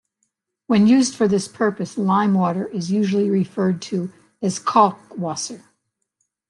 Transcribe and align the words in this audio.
When 0.65 0.87
used 0.87 1.13
for 1.13 1.27
this 1.27 1.47
purpose, 1.47 1.93
limewater 1.93 2.73
is 2.73 2.89
usually 2.89 3.29
referred 3.29 3.83
to 3.83 4.11
as 4.41 4.57
"Kalkwasser". 4.57 5.61